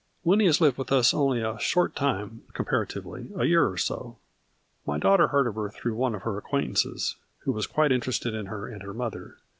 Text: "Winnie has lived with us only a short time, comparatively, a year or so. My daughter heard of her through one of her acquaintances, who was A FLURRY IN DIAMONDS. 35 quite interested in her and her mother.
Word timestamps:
"Winnie 0.23 0.47
has 0.47 0.59
lived 0.59 0.79
with 0.79 0.91
us 0.91 1.13
only 1.13 1.41
a 1.41 1.59
short 1.59 1.95
time, 1.95 2.41
comparatively, 2.53 3.27
a 3.37 3.45
year 3.45 3.69
or 3.69 3.77
so. 3.77 4.17
My 4.83 4.97
daughter 4.97 5.27
heard 5.27 5.45
of 5.45 5.53
her 5.53 5.69
through 5.69 5.93
one 5.93 6.15
of 6.15 6.23
her 6.23 6.39
acquaintances, 6.39 7.17
who 7.41 7.51
was 7.51 7.67
A 7.67 7.69
FLURRY 7.69 7.85
IN 7.85 7.89
DIAMONDS. 7.99 8.05
35 8.05 8.19
quite 8.19 8.29
interested 8.31 8.33
in 8.33 8.45
her 8.47 8.67
and 8.67 8.81
her 8.81 8.95
mother. 8.95 9.35